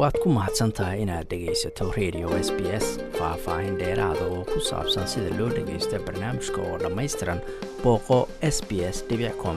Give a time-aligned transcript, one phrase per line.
[0.00, 2.86] waad ku mahadsan tahay inaad dhegaysato radio s b s
[3.18, 7.40] faah-faahin dheeraada oo ku saabsan sida loo dhagaysto barnaamijka oo dhammaystiran
[7.82, 8.18] booqo
[8.54, 8.98] s b s
[9.42, 9.56] com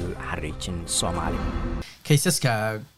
[0.00, 1.38] u xariijin soomaali.
[2.06, 2.52] Kaysaska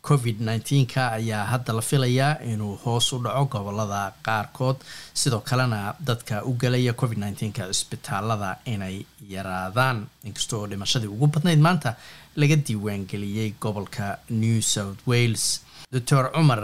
[0.09, 4.77] covid nneteen-ka ayaa hadda la filayaa inuu hoos u dhaco gobollada qaarkood
[5.21, 8.97] sidoo kalena dadka u gelaya covid nneteen-ka cisbitaalada inay
[9.35, 10.07] yaraadaan.
[10.25, 11.95] Inkasta oo dhimashadii ugu badnayd maanta
[12.41, 15.45] laga diiwaangeliyey gobolka new south wales
[15.93, 16.61] doctor cumar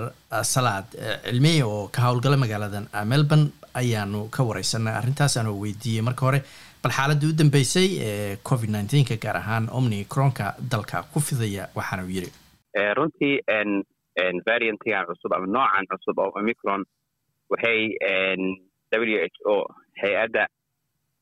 [0.52, 0.87] salaad
[1.24, 3.46] cilmiye oo ka howlgala magaaladan melbourne
[3.80, 6.41] ayaanu ka wareysanay arrintaas aanoo weydiiyey marka hore.
[6.82, 12.04] Bal xaaladii u dambeysay ee covid nneteen-ka gaar ahaan omni cronka dalka ku fidaya waxaana
[12.06, 12.30] uu yidhi
[12.98, 13.34] runtii
[14.48, 16.84] variantigan cusub ama noocan cusub oo omicron
[17.51, 17.80] waxay
[18.90, 19.56] w h o
[20.02, 20.46] hay'adda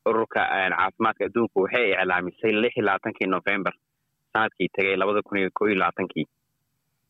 [0.09, 0.41] ururka
[0.77, 3.73] caafimaadka adduunku waxay iclaamisay lix iyo labaatankii november
[4.33, 6.25] sannadkii tegay labada kun iyo ko iyo labaatankii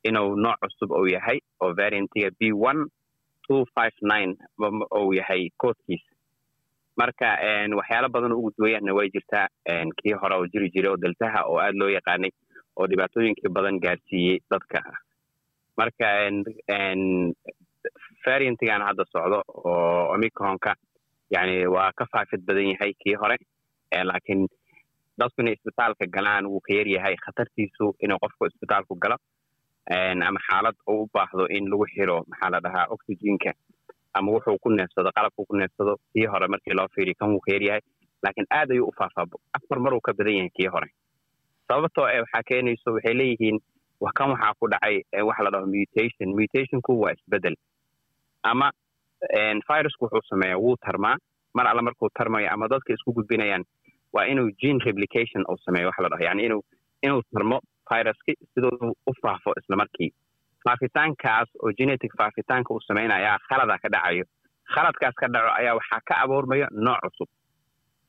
[0.09, 2.85] inuu nooc cusub ou yahay oo variantiga b one
[3.47, 4.33] two five nine
[4.91, 6.11] ou yahay koodkiisa.
[6.97, 7.27] Marka
[7.79, 9.47] waxyaalo badan ugu duwayaanna way jirtaa
[10.01, 12.31] kii hore oo jiri jiray oo daltaha oo aada loo yaqaanay
[12.77, 14.81] oo dhibaatooyinkii badan gaarsiiyey dadka.
[15.77, 16.07] Marka
[18.25, 20.75] variantigan hadda socdo oo omicronka
[21.29, 23.37] yani waa ka faafid badan yahay kii hore
[24.03, 24.47] laakiin
[25.19, 29.17] dadku inay isbitaalka galaan wuu ka yar yahay khatartiisu inuu qofku isbitaalku galo
[30.27, 33.51] ama xaalad uu u baahdo in lagu xiro maxaa la dhahaa oxygenka
[34.13, 37.51] ama wuxuu ku neefsado qalabku ku neefsado kii hore markii loo fiiriyo kan wuu ka
[37.53, 37.81] yar yahay
[38.23, 39.25] laakiin aad ayuu u faafaa
[39.57, 40.87] afar mar uu ka badan yahay kii hore.
[41.67, 43.59] Sababtoo e waxaa keenayso waxay leeyihiin
[44.17, 44.95] kan waxaa ku dhacay
[45.29, 46.29] waxa la dhaho mutation.
[46.39, 47.55] Mutationku waa isbeddel
[48.43, 48.71] ama
[49.69, 51.17] virusku wuxuu sameeya wuu tarmaa.
[51.55, 53.63] Mar alle markuu tarmayo ama dadka isku gudbinayaan
[54.13, 56.23] waa inuu gene replication uu sameeyo waxa la dhaho.
[56.23, 56.61] Yani inuu
[57.03, 60.09] inuu tarmo viruski siduu u faafo isla markii.
[60.65, 64.25] Faafitaankaas oo genetic faafitaanka uu samaynayaa khalada ka dhacayo.
[64.73, 67.29] Khaladkaas ka dhaco ayaa waxaa ka abuurmaya nooc cusub.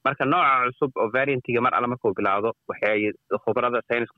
[0.05, 3.12] Marka nooca cusub oo variantiga mar alle markuu bilaawdo waxay
[3.44, 4.11] khubarada saynis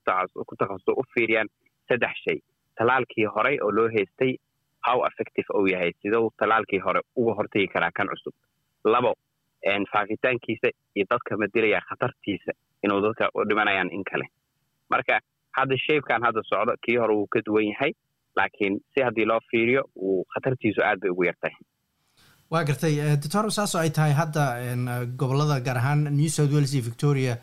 [0.49, 1.49] ku takhasus u fiiriyaan
[1.89, 2.39] saddex shay.
[2.79, 4.33] Talaalkii horey oo loo haystay
[4.87, 8.35] how effective uu yahay siduu talaalkii hore uga hortagi karaa kan cusub.
[8.85, 9.13] Labo
[9.93, 12.53] faafitaankiisa iyo dadka ma dilaya khatartiisa
[12.85, 14.27] inuu dadka u dhimanayaan in kale.
[14.91, 15.21] Marka
[15.59, 17.93] hadda shaybkan hadda socdo kii hore wuu ka duwan yahay
[18.39, 21.57] laakiin si haddii loo fiiriyo wuu khatartiisu aad bay ugu yartahay
[22.53, 24.45] waa gartay doctor saasoo ay tahay hadda
[25.21, 27.35] gobollada gaar ahaan new south wales iyo victoria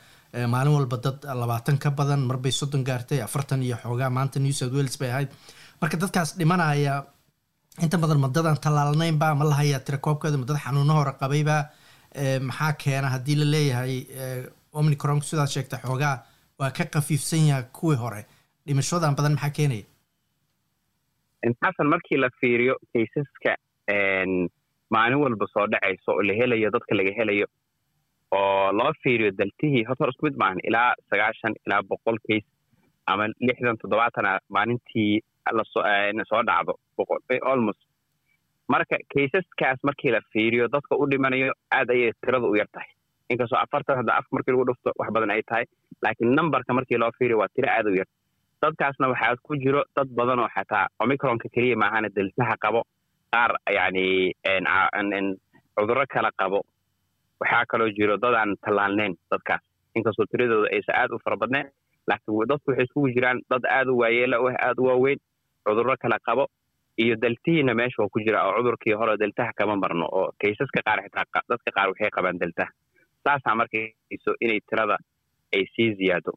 [0.54, 4.74] maalin walba dad labaatan ka badan marbay soddon gaartay afartan iyo xoogaa maanta new south
[4.80, 5.30] wales bay ahayd.
[5.82, 6.96] Marka dadkaas dhimanaya
[7.86, 11.56] inta badan madadaan tallaalnaynba ma lahayaa tirakoobkeeda madad xanuuno hore qabayba
[12.50, 13.94] maxaa keena haddii la leeyahay
[14.80, 16.16] omnicron sidaad sheegtay xoogaa
[16.60, 18.22] waa ka kafiifsan yahay kuwii hore.
[18.68, 19.86] Dhimashoodan badan maxaa keenaya
[21.62, 23.52] xasan markii la fiiriyo kaysaska
[24.94, 27.48] maalin walba soo dhacayso oo la helayo dadka laga helayo
[28.38, 32.44] oo loo fiiriyo daltihii horta hor isku mid maahan ilaa sagaashan ilaa boqol kays
[33.06, 35.22] ama lixdan toddobaatana maalintii
[35.58, 35.64] la
[36.30, 36.74] soo dhacdo
[37.52, 37.80] almost.
[38.68, 42.90] Marka kaysaskaas markii la fiiriyo dadka u dhimanayo aad ayay tirada u yar tahay
[43.30, 45.66] inkastoo afartan hadda afka markii lagu dhufto wax badan ay tahay.
[46.04, 48.08] Laakiin numberka markii loo fiiriyo waa tiro aad u yar.
[48.62, 52.82] Dadkaasna waxaa ku jiro dad badan oo xataa omicronka keliya maahana daltaha qabo.
[53.34, 54.34] Qaar yani
[55.76, 56.62] cudurro kala qabo.
[57.42, 59.62] Waxaa kaloo jiro dad aan tallaalneyn dadkaas.
[59.96, 61.68] Inkastoo tiradooda aysa aad u fara badneen
[62.08, 65.20] laakiin dadku waxay iskugu jiraan dad aad u waayeela u aad u waaweyn
[65.66, 66.48] cudurro kala qabo
[66.98, 68.46] iyo daltihiina meesha waa ku jira.
[68.48, 72.72] Oo cudurkii hore daltaha kama marno oo kaysaska qaar xitaa dadka qaar waxay qabaan daltaha
[73.28, 74.98] saasaa markayso inay tirada
[75.56, 76.32] ay sii ziyaado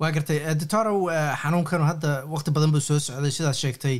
[0.00, 0.98] waa gartay doctorow
[1.42, 3.30] xanuunkan hadda waqti badan buu soo socday.
[3.36, 3.96] Sidaad sheegtay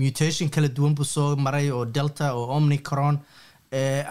[0.00, 3.16] mutation kala duwan buu soo maray oo delta oo omnicron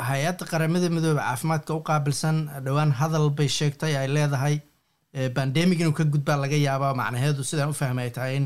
[0.09, 4.55] hay'adda qaramada midoobe caafimaadka u qaabilsan dhowaan hadal bay sheegtay ay leedahay
[5.37, 8.45] bandemic inuu ka gudbaa laga yaabaa macnaheedu sidaan u fahmay ay tahay in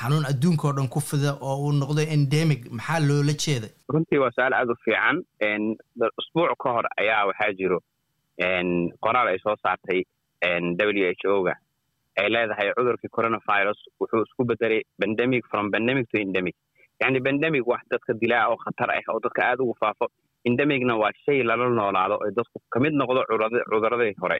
[0.00, 3.70] xanuun adduunka oo dhan ku fida oo uu noqdo endemic maxaa loola jeeday?
[3.94, 5.16] Runtii waa su'aal aada u fiican
[6.20, 7.78] usbuuc ka hor ayaa waxaa jiro
[9.04, 10.02] qoraal ay soo saartay
[10.78, 11.54] w h o ga.
[12.18, 16.54] Ay leedahay cudurkii coronavirus wuxuu isku bedelay pandemic from pandemic to endemic.
[17.02, 20.06] Yani pandemic wax dadka dilaa oo khatar ah oo dadka aada ugu faafo.
[20.48, 23.20] Endemicna waa shay lala noolaado oo dadku ka mid noqdo
[23.70, 24.38] cuduradii hore.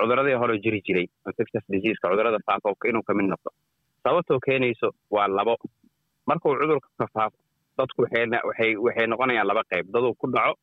[0.00, 3.50] Cuduradii hore jiri jiray infectious diseaseka cudurrada faafo inuu ka mid noqdo.
[4.02, 5.56] Sababtoo keenayso waa labo.
[6.26, 7.36] Markuu cudurka faafo
[7.78, 9.86] dadku waxay noqonayaan laba qayb.
[9.92, 10.54] Daduu ku dhaco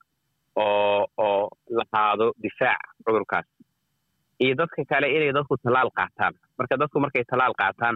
[0.56, 3.46] oo oo lahaado difaac cudurkaas.
[4.40, 6.34] Iyo dadka kale inay dadku tallaal qaataan.
[6.58, 7.96] Marka dadku markay tallaal qaataan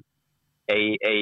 [0.74, 1.20] ay ay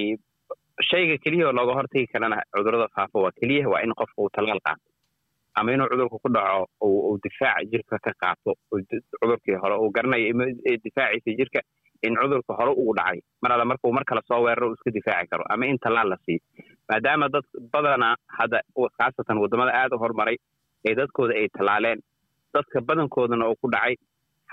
[0.89, 4.59] shayga keliya oo looga hortagi karana cudurrada faafa waa keliya waa in qofka uu tallaal
[4.67, 4.83] qaato.
[5.55, 8.51] Ama inuu cudurka ku dhaco uu difaac jirka ka qaato
[9.21, 10.33] cudurkii hore uu garanayo
[10.85, 11.59] difaaciisa jirka
[12.03, 13.19] in cudurka hore ugu dhacay.
[13.41, 16.17] Mar alla markuu mar kale soo weeraro uu iska difaaci karo ama in tallaal la
[16.25, 16.39] siiyo.
[16.89, 18.59] Maadaama dad badanaa hadda
[18.97, 20.37] khaasatan waddamada aad u horumaray
[20.87, 21.99] ee dadkooda ay tallaaleen
[22.55, 23.95] dadka badankoodana uu ku dhacay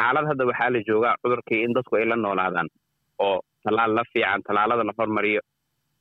[0.00, 2.68] xaalad hadda waxaa la joogaa cudurkii in dadku ay la noolaadaan
[3.26, 5.40] oo tallaal la fiican tallaalada la hormariyo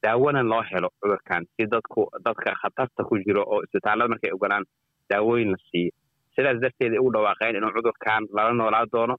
[0.03, 4.65] daawona loo helo cudurkan si dadku dadka khatarta ku jiro oo isbitaallada markay ogolaan
[5.11, 5.91] daawooyin la siiyo
[6.35, 9.15] sidaas darteed ay ugu dhawaaqeen inuu cudurkan lala noolaa doono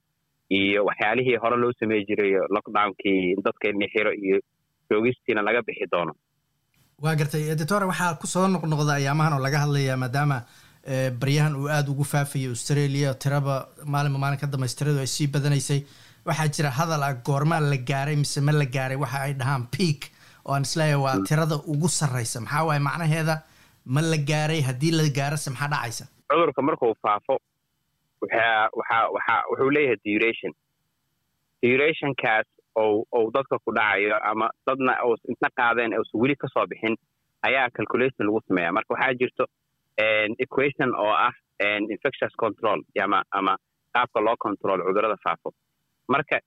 [0.59, 4.37] iyo waxyaalihii hore loo samey jiray lockdownkii dadka in la xiro iyo
[4.89, 6.13] joogistiina laga bixi doono.
[7.03, 10.37] Waa gartay doctor waxaa ku soo noqnoqda ayaamahan oo laga hadlayaa maadaama
[11.19, 15.81] baryahan uu aada ugu faafayay australia tiraba maalinba maalin ka damaystiradu ay sii badanaysay.
[16.25, 20.09] Waxaa jira hadal ah goormaa la gaaray mise ma la gaaray waxa ay dhahaan peak
[20.45, 22.41] oo aan is leeyahay waa tirada ugu sarraysa.
[22.41, 23.35] Maxaa waaye macnaheeda?
[23.85, 26.05] Ma la gaaray haddii la gaarase maxaa dhacaysa?
[26.29, 27.37] Cudurka markuu faafo
[28.21, 30.51] wuxuu leeyahay duration.
[31.63, 32.45] Durationkaas
[32.75, 36.95] ou ou dadka ku dhacayo ama dadna ou inta qaadeen uusan weli ka soo bixin
[37.47, 39.45] ayaa calculation lagu sameeya marka waxaa jirto
[40.45, 41.33] equation oo ah
[41.93, 43.53] infectious control ama ama
[43.93, 45.49] qaabka loo control cudurrada faafo.
[46.09, 46.39] Marka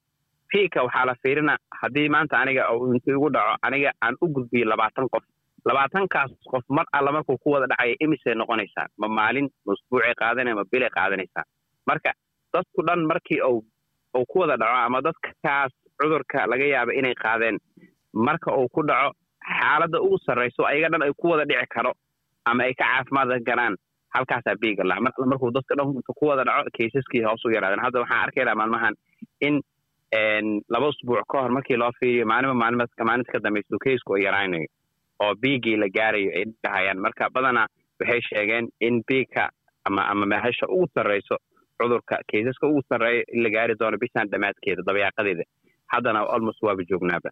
[0.50, 5.08] piika waxaa la fiirina haddii maanta aniga intu igu dhaco aniga aan u gudbiyo labaatan
[5.12, 5.24] qof.
[5.68, 8.86] Labaatankaas qof mar alla markuu ku wada dhacaya imisay noqonaysaa?
[8.98, 11.44] Ma maalin ma usbuucay qaadanaya ma bilay qaadanaysaa?
[11.86, 12.10] Marka
[12.52, 17.56] dadku dhan markii uu ku wada dhaco ama dadkaas cudurka laga yaaba inay qaadeen
[18.12, 19.12] marka uu ku dhaco
[19.60, 21.92] xaaladda ugu sarrayso ayaga dhan ay ku wada dhici karo
[22.44, 23.76] ama ay ka caafimaad galaan
[24.14, 27.82] halkaasaa biiga alla markuu dadka dhan ku wada dhaco kaysaskii hoos u yaraadeen.
[27.84, 28.94] Hadda waxaan arkaynaa maalmahan
[29.40, 29.60] in
[30.70, 34.68] laba usbuuc ka hor markii loo fiiriyo maalinba maalima maalinta ka dambaysa kaysku ay yaraanayo
[35.24, 36.98] oo biigii la gaarayo ay dhahayaan.
[37.04, 37.66] Marka badanaa
[38.00, 39.48] waxay sheegeen in biigka
[39.84, 41.36] ama ama mahasha ugu sarrayso
[41.78, 45.42] cudurka kaysaska ugu sarreeya in la gaari doono bishaan dhammaadkeeda dabayaaqadeeda.
[45.92, 47.30] Haddana almost waaba joognaaba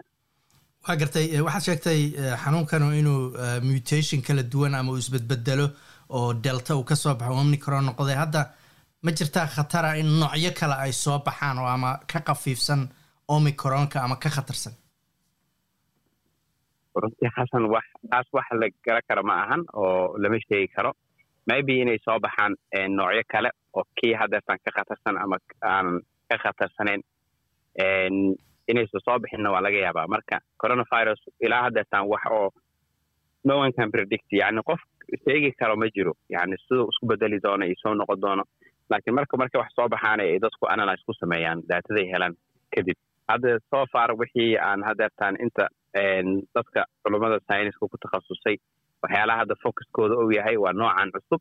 [0.87, 2.00] waa gartay waxaad sheegtay
[2.43, 3.23] xanuunkanu inuu
[3.69, 5.67] mutation kala duwan ama uu isbedbedelo
[6.17, 8.17] oo delta uu ka soo baxo omnicron noqday.
[8.23, 8.40] Hadda
[9.05, 12.81] ma jirtaa khatara in noocyo kale ay soo baxaan oo ama ka khafiifsan
[13.34, 14.75] omicronka ama ka khatarsan?
[17.00, 20.90] Runtii xasan wax taas wax la gara kara ma ahan oo lama sheegi karo.
[21.49, 22.52] Maybe inay soo baxaan
[22.96, 25.96] noocyo kale oo kii haddeertaan ka khatarsan ama aanan
[26.28, 27.02] ka khatarsanayn
[28.73, 30.07] inaysa soo bixinna waa laga yaabaa.
[30.15, 32.51] Marka coronavirus ilaa haddeertaan wax oo
[33.45, 34.81] no one can predict yani qof
[35.25, 36.13] sheegi karo ma jiro.
[36.35, 38.45] Yani siduu isku bedeli doono iyo soo noqon doono.
[38.91, 42.35] Laakiin marka markay wax soo baxaana ay dadku analyse ku sameeyaan daataday helaan
[42.75, 42.97] kadib.
[43.31, 45.65] Hadda so far wixii aan haddeertaan inta
[46.57, 48.57] dadka culummada syniska ku takhasusay
[49.03, 51.41] waxyaalaha hadda focuskooda ou yahay waa noocan cusub.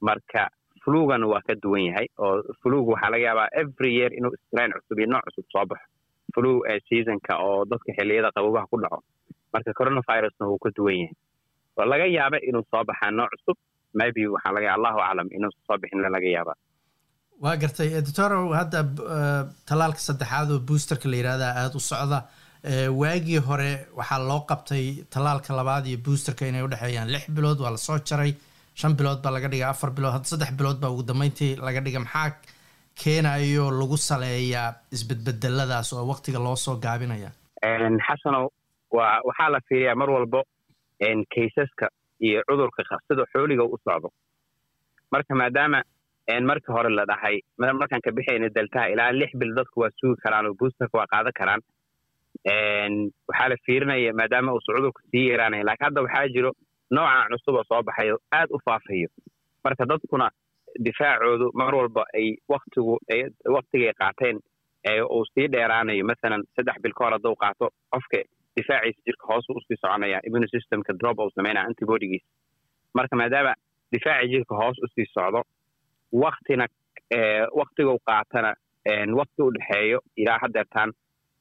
[0.00, 0.48] Marka
[0.84, 4.98] flugan waa ka duwan yahay oo flug waxaa laga yaabaa every year inuu strain cusub
[4.98, 5.86] iyo nooc cusub soo baxo
[6.34, 6.52] flu
[6.88, 8.98] seasonka oo dadka xilliyada qabobaha ku dhaco.
[9.52, 11.14] Marka coronavirusna wuu ka duwan yahay.
[11.78, 13.56] Oo laga yaaba inuu soo baxaa nooc cusub.
[14.00, 16.56] Maybe waxaa laga allahu aclam inuu soo bixinna laga yaabaa.
[17.42, 18.78] Waa gartay doctorow hadda
[19.68, 22.18] tallaalka saddexaad oo boosterka la yihahdaa aada u socda
[23.00, 27.80] waagii hore waxaa loo qabtay tallaalka labaad iyo boosterka inay udhexeeyaan lix bilood waa la
[27.86, 28.32] soo jaray.
[28.80, 32.00] Shan bilood baa laga dhiga afar bilood hadda saddex bilood baa ugu dambeyntii laga dhiga
[32.04, 32.28] maxaa
[32.94, 37.30] keenayo lagu saleeyaa isbedbedeladaas oo waqtiga loo soo gaabinaya?
[38.06, 38.48] Xasanow
[38.90, 40.42] waa waxaa la fiiriyaa mar walbo
[41.34, 41.88] kaysaska
[42.20, 44.08] iyo cudurka sida xooliga u socdo.
[45.12, 45.82] Marka maadaama
[46.42, 50.46] marka hore la dhahay markaan ka bixayna daltaha ilaa lix bil dadku waa sugi karaan
[50.46, 51.60] oo boosterka waa qaadan karaan
[53.28, 56.52] waxaa la fiirinaya maadaama uusa cudurku sii yaraanaya lakiin hadda waxaa jiro
[56.90, 59.08] noocan cusub oo soo baxayo aad u faafayo.
[59.64, 60.30] Marka dadkuna
[60.86, 62.98] difaacoodu mar walba ay waktigu
[63.56, 64.36] waktigay qaateen
[65.14, 66.04] uu sii dheeraanayo.
[66.04, 68.18] Masalan saddex bil ka hadduu qaato qofka
[68.56, 72.22] difaaciisa jirka hoosu u sii soconaya immune systemka drop uu sameynaya antibodigiis
[72.94, 73.54] marka maadaama
[73.92, 75.42] difaaci jirka hoos u sii socdo
[76.12, 76.66] waktina
[77.60, 78.54] waktiguu qaatana
[79.18, 80.92] wakti u dhexeeyo ilaa haddeertaan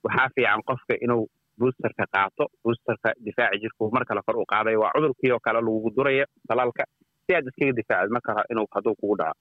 [0.04, 1.28] waxaa fiican qofka inuu
[1.60, 2.44] boosterka qaato.
[2.64, 6.84] Boosterka difaaci jirku mar kale kor u qaadayo waa cudurkii oo kale lagugu durayo talaalka
[7.30, 9.38] si aad iskaga difaacid marka inuu hadduu kugu dhaco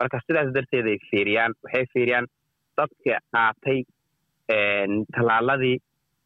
[0.00, 2.26] marka sidaas darteed ay fiiriyaan waxay fiiriyaan
[2.78, 3.78] dadka qaatay
[5.14, 5.76] tallaaladii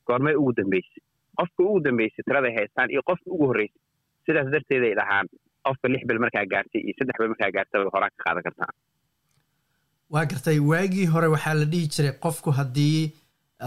[0.08, 1.02] goormay ugu dambeysay
[1.38, 3.80] qofka ugu dambeysay tiraday haystaan iyo qofka ugu horreysay
[4.26, 5.26] sidaas darteed ay dhahaan
[5.66, 8.70] qofka lix bil markaa gaartay iyo saddex bil markaa gaartay horaa ka qaadan kartaa
[10.14, 13.00] waa gartay waagii hore waxaa la dhihi jiray qofku haddii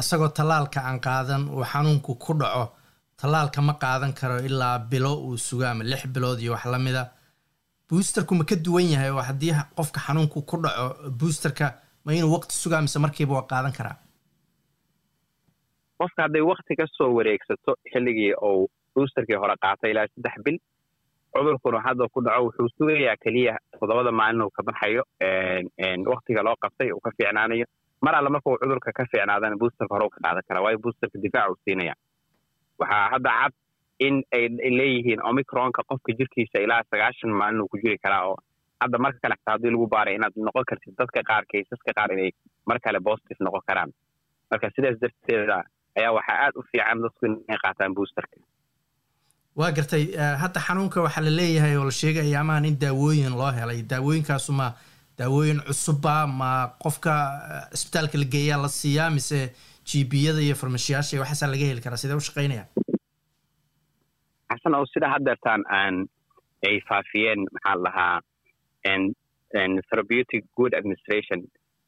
[0.02, 2.64] isagoo tallaalka aan qaadan uu xanuunku ku dhaco
[3.22, 7.04] tallaalka ma qaadan karo ilaa bilo uu sugo ama lix bilood iyo wax la mida
[7.90, 10.86] boosterku ma ka duwan yahay oo haddii qofka xanuunku ku dhaco
[11.20, 11.66] boosterka
[12.06, 13.96] ma inuu waqti sugaa mise markiiba waa qaadan karaa?
[16.00, 20.58] Qofka hadday wakti ka soo wareegsato xilligii uu boosterkii hore qaatay ilaa saddex bil
[21.34, 25.04] cudurkuna hadda ku dhaco wuxuu sugayaa keliya toddobada maalin uu ka baxayo
[26.14, 27.66] waktiga loo qabtay uu ka fiicnaanayo.
[28.02, 31.18] Mar alla marka uu cudurka ka fiicnaadana boosterka hore u ka qaadan karaa waayo boosterka
[31.24, 31.96] difaac uu siinaya
[32.80, 33.54] waxaa hadda cad
[34.00, 34.46] in ay
[34.80, 38.38] leeyihiin omicronka qofka jirkiisa ilaa sagaashan maalin uu ku jiri karaa oo
[38.82, 42.32] hadda marka kale xataa haddii lagu baaray inaad noqon kartid dadka qaar kaysaska qaar inay
[42.70, 43.92] mar kale positive noqon karaan.
[44.52, 45.58] Marka sidaas darteeda
[46.00, 48.38] ayaa waxaa aad u fiican dadku inay qaataan boosterka.
[49.60, 50.04] Waa gartay
[50.44, 53.80] hadda xanuunka waxaa la leeyahay oo la sheegaya amahan in daawooyin loo helay.
[53.92, 54.68] Daawooyinkaasu ma
[55.20, 56.50] daawooyin cusubba ma
[56.84, 57.14] qofka
[57.74, 59.40] cisbitaalka la geeyaa la siiyaa mise
[60.10, 61.98] gbiyada iyo farmashiyaasha waxaasaa laga heli karaa.
[62.02, 62.64] Sidee u shaqaynaya
[64.58, 65.96] xasan oo sida haddeertaan aan
[66.68, 68.20] ay faafiyeen maxaa la dhahaa
[69.90, 71.40] therapeutic good administration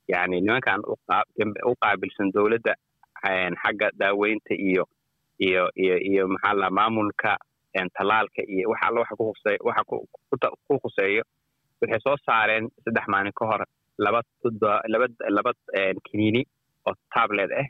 [0.07, 0.81] yani nimankan
[1.69, 2.73] u qaabilsan dowladda
[3.63, 4.83] xagga daaweynta iyo
[5.47, 7.37] iyo iyo iyo maxaa la maamulka
[7.97, 9.83] tallaalka iyo wax alla waxa
[10.67, 11.23] ku khuseeyo
[11.81, 13.61] waxay soo saareen saddex maalin ka hor
[15.35, 15.51] laba
[16.07, 16.41] kiniini
[16.87, 17.67] oo tablet ah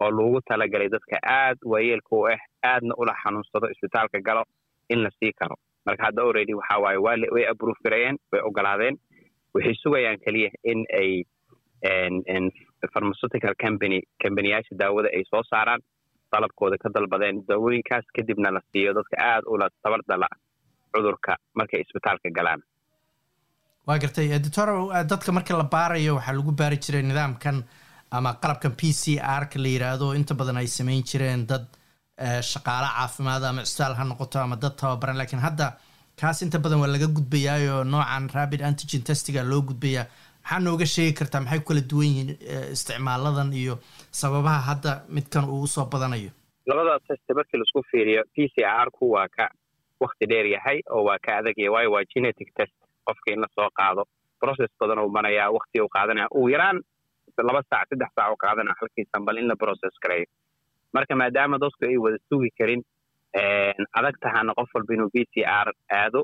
[0.00, 4.44] oo loogu talagalay dadka aad waayeelka u ah aadna ula xanuunsado isbitaalka galo
[4.88, 5.56] in la sii karo.
[5.86, 8.96] Marka hadda already waxa waaye waa way abruufgareeyeen way ogolaadeen.
[9.54, 11.24] Waxay sugayaan keliya in ay
[12.94, 15.80] pharmaceutical company kambaniyaasha daawada ay soo saaraan
[16.32, 20.28] dalabkooda ka dalbadeen daawooyinkaas kadibna la siiyo dadka aad ula tabardala
[20.94, 22.62] cudurka markay isbitaalka galaan.
[23.86, 24.68] Waa gartay doctor
[25.12, 27.62] dadka marka la baarayo waxaa lagu baari jiray nidaamkan
[28.10, 31.66] ama qalabkan p c r ka la yidhaahdo inta badan ay samayn jireen dad
[32.20, 35.66] shaqaale caafimaad ama cisbitaal ha noqoto ama dad tababaran lakiin hadda
[36.20, 40.06] kaas inta badan waa laga gudbayaayo noocan rapid antigen testiga loo gudbayaa
[40.42, 41.40] maxaa nooga sheegi kartaa?
[41.40, 42.30] Maxay ku kala duwan yihiin
[42.74, 43.78] isticmaaladan iyo
[44.10, 46.30] sababaha hadda midkan uu u soo badanayo?
[46.66, 49.48] Labada test markii la isku fiiriyo p c r ku waa ka
[50.00, 52.74] wakti dheer yahay oo waa ka adagya waayo waa genetic test
[53.06, 54.04] qofka in la soo qaado.
[54.40, 56.78] Process badan uu marayaa wakti uu qaadanaya ugu yaraan
[57.48, 60.26] laba saac saddex saac uu qaadanaya halkii sambal in la process gareeyo
[60.94, 62.82] marka maadaama dadku ay wada sugi karin
[63.98, 65.68] adag tahana qof walba inuu b c r
[66.00, 66.20] aado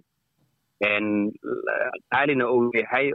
[2.13, 3.07] qaalina uu yahay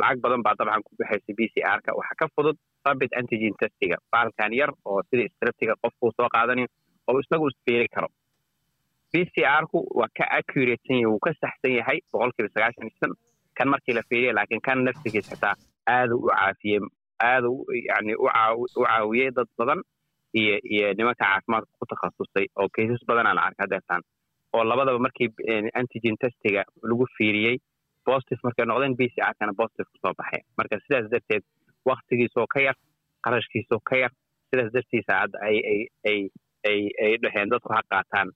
[0.00, 2.56] lacag badan baa dabcan ku baxaysa b c r ka waxaa ka fudud
[2.86, 6.68] rapid antigen testiga baalkan yar oo sida streptiga qofkuu soo qaadanayo
[7.08, 8.08] oo isagu isfiiri karo.
[9.12, 12.96] B c r ku waa ka accuratesan yahay wuu ka saxsan yahay boqolkiiba sagaashan iyo
[13.00, 13.12] shan.
[13.56, 15.54] Kan markii la fiiriya laakiin kan naftigiis xitaa
[15.96, 16.80] aada u caafiyey
[17.30, 17.48] aada
[17.90, 18.26] yani u
[18.86, 19.80] caawiyey dad badan
[20.40, 24.02] iyo iyo nimanka caafimaadka ku takhasusay oo kaysas badanaa la arka hadeertaan
[24.54, 25.28] oo labadaba markii
[25.80, 27.56] antigen testiga lagu fiiriyey
[28.08, 31.42] positive markay noqdeen b c r kana positive ku soo baxay marka sidaas darteed
[31.90, 32.76] waktigiisoo ka yar
[33.26, 34.12] qarashkiisoo ka yar
[34.50, 36.20] sidaas dartiisa hadda ay ay ay
[36.70, 38.28] ay ay dhexeen dadku ha qaataan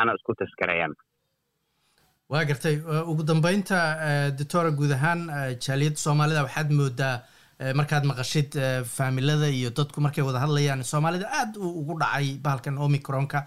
[0.00, 0.94] ana isku taskarayaan
[2.32, 2.76] waa gartay.
[3.10, 3.78] Ugu dambeynta
[4.38, 5.20] doctora guud ahaan
[5.66, 7.14] jaaliyadda soomaalida waxaad moodaa
[7.74, 8.50] markaad maqashid
[8.96, 13.46] faamilada iyo dadku markay wada hadlayaan soomaalida aad ugu dhacay bahalkan omicronka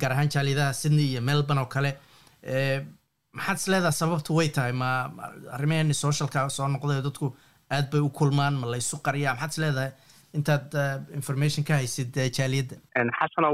[0.00, 1.90] gaar ahaan jaaliyadaha sydney iyo melbourne oo kale.
[3.38, 4.72] Maxaad is leedaha sababtu way tahay?
[4.72, 4.88] Ma
[5.56, 7.26] arrimeeni socialka soo noqday dadku
[7.70, 9.34] aad bay u kulmaan ma laysu qariyaa?
[9.34, 9.90] Maxaad is leedahay?
[10.38, 10.66] Intaad
[11.18, 12.76] information ka haysid jaaliyadda.
[13.20, 13.48] Xasano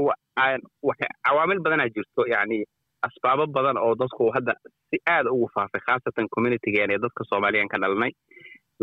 [1.25, 2.63] cawaamil badanaa jirto yani
[3.07, 4.53] asbaabo badan oo dadku hadda
[4.89, 8.11] si aada ugu faafay khaasatan communitygeena ee dadka soomaaliyan ka dhalanay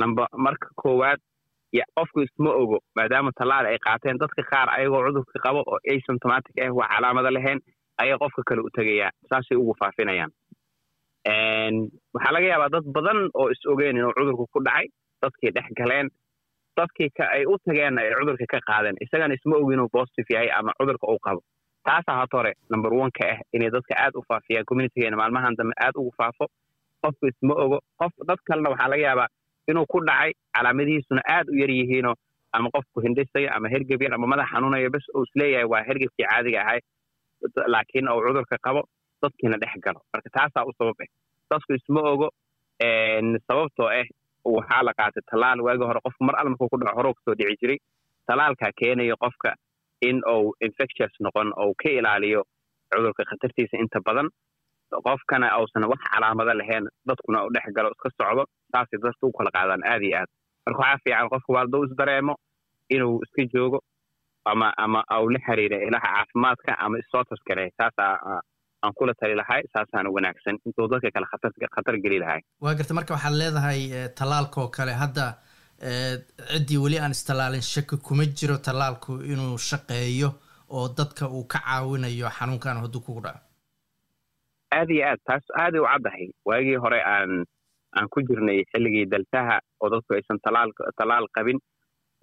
[0.01, 1.21] lamba marka koowaad
[1.97, 6.71] qofku isma ogo maadaama tallaal ay qaateen dadka qaar ayagoo cudurka qabo oo asymptomatic ah
[6.79, 7.61] waa calaamado lahayn
[8.03, 10.31] ayay qofka kale u tegayaa saasay ugu faafinayaan.
[12.15, 14.87] Waxaa laga yaabaa dad badan oo is ogeen inuu cudurku ku dhacay
[15.23, 16.09] dadkii dhex galeen
[16.79, 20.73] dadkii ay u tageenna ay cudurka ka qaadeen isagana isma ogi inuu positive yahay ama
[20.79, 21.41] cudurka uu qabo.
[21.87, 25.75] Taasaa hata hore number one ka ah inay dadka aad u faafiyaan communitygeena maalmahan dambe
[25.85, 26.47] aad ugu faafo
[27.03, 29.29] qofku isma ogo qof dad kalena waxaa laga yaabaa
[29.71, 32.15] inuu ku dhacay calaamadihiisuna aad u yar yihiinoo
[32.57, 36.27] ama qofku hindhisayo ama hergeb yar ama madax xanuunayo bes uu is leeyahay waa hergebkii
[36.31, 36.81] caadiga ahay
[37.75, 38.83] laakiin uu cudurka qabo
[39.23, 40.01] dadkiina dhex galo.
[40.13, 41.09] Marka taasaa u sabab ah
[41.51, 42.29] dadku isma ogo
[43.49, 44.07] sababtoo ah
[44.57, 47.35] waxaa la qaatay tallaal waagi hore qofku mar al markuu ku dhaco horoo ka soo
[47.39, 47.79] dhici jiray
[48.29, 49.51] tallaalkaa keenayo qofka
[50.09, 52.43] in uu infectious noqon ou ka ilaaliyo
[52.95, 54.29] cudurka khatartiisa inta badan.
[55.07, 58.43] Qofkana uusan wax calaamado lahayn dadkuna u dhex galo iska socdo
[58.77, 60.31] saasay dadka u kala qaadaan aad iyo aad.
[60.67, 62.35] Marka waxaa fiican qofka waa hadduu isdareemo
[62.95, 63.79] inuu iska joogo
[64.51, 68.13] ama ama au la xiriira ilaha caafimaadka ama isoo taskare saasaa
[68.85, 70.59] aan kula tali lahay saasaana wanaagsan.
[70.67, 71.27] Intuu dadka kale
[71.75, 72.41] khatar geli lahay.
[72.63, 73.81] Waa garta marka waxaad leedahay
[74.19, 74.93] tallaalka oo kale.
[75.03, 75.25] Hadda
[76.53, 80.31] ciddii weli aan istallaalin shaki kuma jiro tallaalku inuu shaqeeyo
[80.77, 83.41] oo dadka uu ka caawinayo xanuunkan hadduu kugu dhaco.
[84.79, 86.27] Aad iyo aad taas aaday u caddahay.
[86.49, 87.31] Waagii hore aan
[87.99, 90.39] aan ku jirnay xilligii daltaha oo dadku aysan
[90.99, 91.59] talaal qabin.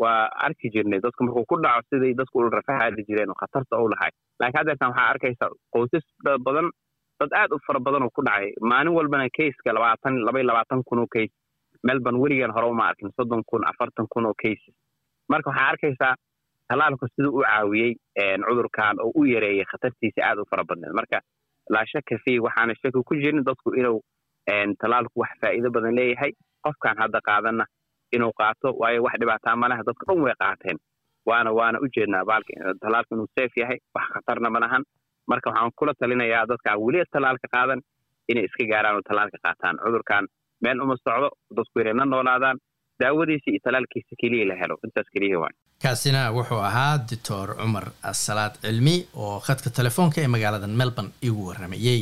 [0.02, 3.88] Waa arki jirnay dadku markuu ku dhaco siday dadku ula rafahaadi jireen oo khatarta u
[3.94, 6.06] lahay laakiin haddeertan waxaa arkaysa qoysas
[6.46, 6.68] badan
[7.20, 8.50] dad aad u fara badan ku dhacay.
[8.70, 11.08] Maalin walbana kayska labaatan laba iyo labaatan kun oo
[11.88, 14.76] melbourne weligan hore uma arkin soddon kun afartan kun oo cases
[15.30, 16.16] marka waxaa arkaysaa
[16.70, 17.94] tallaalku siduu u caawiyey
[18.48, 21.18] cudurkan oo u yareeyey khatartiisa aad u fara badneed marka
[21.74, 24.00] laa shaka fi waxaana shaki ku jirin dadku inuu
[24.82, 26.32] tallaalku wax faa'iido badan leeyahay.
[26.66, 27.66] Qofkan hadda qaadanna
[28.16, 30.78] inuu qaato waayo wax dhibaataa malaha dadka dhan way qaateen.
[31.30, 34.84] Waana waana u jeednaa baalka tallaalku inuu safe yahay wax khatarna ma lahan.
[35.32, 37.80] Marka waxaan kula talinayaa dadka weli tallaalka qaadan
[38.32, 39.76] inay iska gaaraan oo tallaalka qaataan.
[39.84, 40.24] Cudurkan
[40.64, 42.58] meel uma socdo dadku inay na noolaadaan.
[43.02, 44.76] Daawadiisa iyo tallaalkiisa keliya la helo.
[44.86, 45.54] Intaas keliya waay.
[45.84, 52.02] Kaasina wuxuu ahaa doctor cumar asalaad cilmi oo khadka telefoonka ee magaalada melbourne igu warramayey